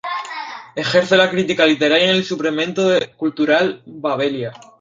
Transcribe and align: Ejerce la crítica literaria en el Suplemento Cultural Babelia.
Ejerce 0.75 1.15
la 1.15 1.29
crítica 1.29 1.63
literaria 1.63 2.05
en 2.09 2.15
el 2.15 2.23
Suplemento 2.23 2.89
Cultural 3.17 3.83
Babelia. 3.85 4.51